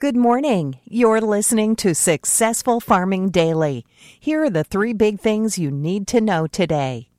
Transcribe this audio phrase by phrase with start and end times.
[0.00, 0.78] Good morning.
[0.86, 3.84] You're listening to Successful Farming Daily.
[4.18, 7.10] Here are the three big things you need to know today.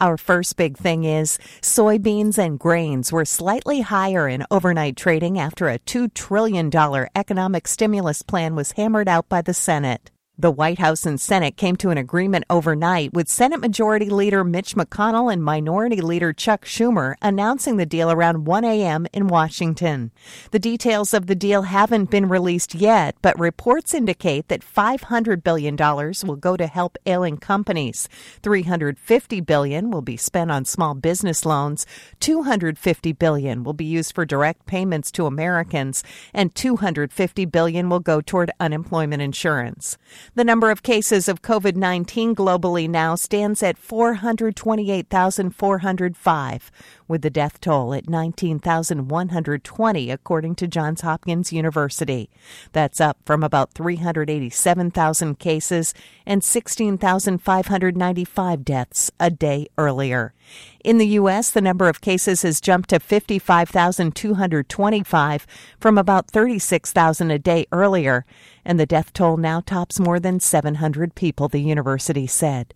[0.00, 5.68] Our first big thing is soybeans and grains were slightly higher in overnight trading after
[5.68, 6.72] a $2 trillion
[7.14, 10.10] economic stimulus plan was hammered out by the Senate.
[10.40, 14.76] The White House and Senate came to an agreement overnight with Senate Majority Leader Mitch
[14.76, 19.08] McConnell and Minority Leader Chuck Schumer announcing the deal around 1 a.m.
[19.12, 20.12] in Washington.
[20.52, 25.74] The details of the deal haven't been released yet, but reports indicate that $500 billion
[25.76, 28.08] will go to help ailing companies.
[28.44, 31.84] 350 billion will be spent on small business loans.
[32.20, 38.20] 250 billion will be used for direct payments to Americans, and 250 billion will go
[38.20, 39.98] toward unemployment insurance.
[40.34, 46.70] The number of cases of COVID 19 globally now stands at 428,405,
[47.08, 52.28] with the death toll at 19,120, according to Johns Hopkins University.
[52.72, 55.94] That's up from about 387,000 cases
[56.26, 60.34] and 16,595 deaths a day earlier.
[60.84, 65.46] In the U.S., the number of cases has jumped to 55,225
[65.78, 68.24] from about 36,000 a day earlier,
[68.64, 72.74] and the death toll now tops more than 700 people, the university said.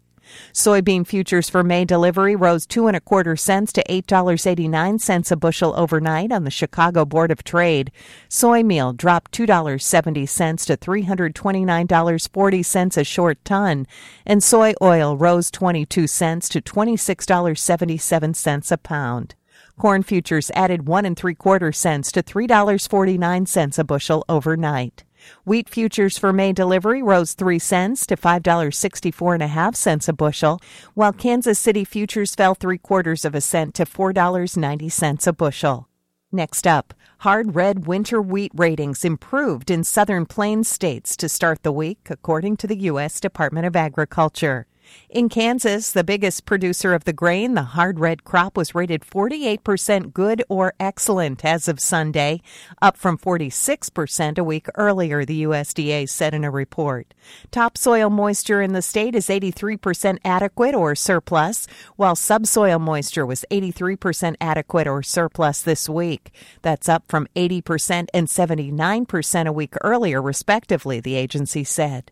[0.53, 4.69] Soybean futures for May delivery rose two and a quarter cents to eight dollars eighty
[4.69, 7.91] nine cents a bushel overnight on the Chicago Board of Trade.
[8.29, 12.97] Soy meal dropped two dollars seventy cents to three hundred twenty nine dollars forty cents
[12.97, 13.87] a short ton,
[14.25, 18.79] and soy oil rose twenty two cents to twenty six dollars seventy seven cents a
[18.79, 19.35] pound.
[19.79, 23.85] Corn futures added one and three quarter cents to three dollars forty nine cents a
[23.85, 25.05] bushel overnight.
[25.45, 30.61] Wheat futures for May delivery rose 3 cents to $5.64.5 a bushel,
[30.95, 35.89] while Kansas City futures fell 3 quarters of a cent to $4.90 a bushel.
[36.35, 41.73] Next up, hard red winter wheat ratings improved in southern plains states to start the
[41.73, 43.21] week, according to the U.S.
[43.21, 44.67] Department of Agriculture.
[45.09, 50.13] In Kansas, the biggest producer of the grain, the hard red crop was rated 48%
[50.13, 52.41] good or excellent as of Sunday,
[52.81, 57.13] up from 46% a week earlier, the USDA said in a report.
[57.51, 61.67] Topsoil moisture in the state is 83% adequate or surplus,
[61.97, 66.33] while subsoil moisture was 83% adequate or surplus this week.
[66.63, 72.11] That's up from 80% and 79% a week earlier, respectively, the agency said.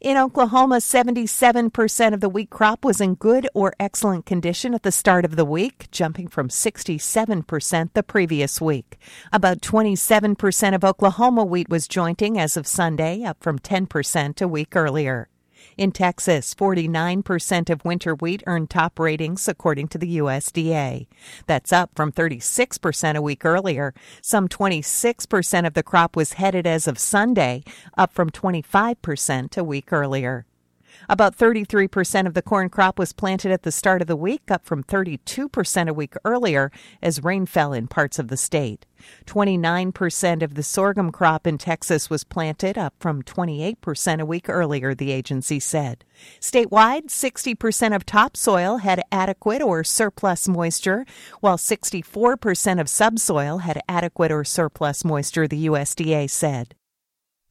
[0.00, 4.92] In Oklahoma, 77% of the wheat crop was in good or excellent condition at the
[4.92, 8.98] start of the week, jumping from 67% the previous week.
[9.32, 14.76] About 27% of Oklahoma wheat was jointing as of Sunday, up from 10% a week
[14.76, 15.28] earlier.
[15.76, 21.06] In Texas, 49% of winter wheat earned top ratings according to the USDA.
[21.46, 23.94] That's up from 36% a week earlier.
[24.22, 27.62] Some 26% of the crop was headed as of Sunday,
[27.96, 30.46] up from 25% a week earlier.
[31.08, 34.64] About 33% of the corn crop was planted at the start of the week, up
[34.64, 36.70] from 32% a week earlier
[37.02, 38.86] as rain fell in parts of the state.
[39.26, 44.94] 29% of the sorghum crop in Texas was planted, up from 28% a week earlier,
[44.94, 46.04] the agency said.
[46.40, 51.06] Statewide, 60% of topsoil had adequate or surplus moisture,
[51.40, 56.74] while 64% of subsoil had adequate or surplus moisture, the USDA said.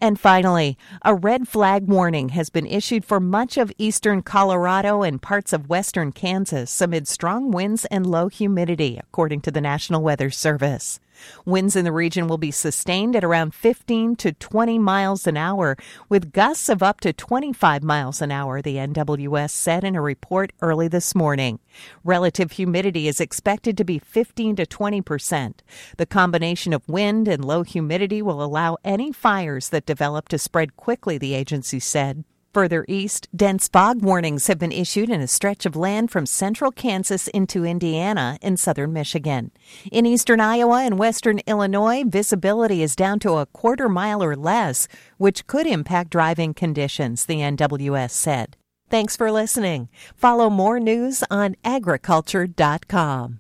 [0.01, 5.21] And finally, a red flag warning has been issued for much of eastern Colorado and
[5.21, 10.29] parts of western Kansas amid strong winds and low humidity, according to the National Weather
[10.29, 11.01] Service.
[11.45, 15.77] Winds in the region will be sustained at around 15 to 20 miles an hour,
[16.07, 20.51] with gusts of up to 25 miles an hour, the NWS said in a report
[20.61, 21.59] early this morning.
[22.03, 25.63] Relative humidity is expected to be 15 to 20 percent.
[25.97, 30.75] The combination of wind and low humidity will allow any fires that develop to spread
[30.75, 32.23] quickly, the agency said.
[32.51, 36.71] Further east, dense fog warnings have been issued in a stretch of land from central
[36.71, 39.51] Kansas into Indiana and southern Michigan.
[39.91, 44.87] In eastern Iowa and western Illinois, visibility is down to a quarter mile or less,
[45.17, 48.57] which could impact driving conditions, the NWS said.
[48.89, 49.87] Thanks for listening.
[50.15, 53.37] Follow more news on agriculture.com.